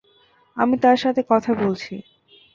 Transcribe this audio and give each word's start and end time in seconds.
আমি 0.57 0.75
তার 0.77 0.97
সাথে 0.97 1.21
কথা 1.29 1.51
বলছি। 1.53 1.93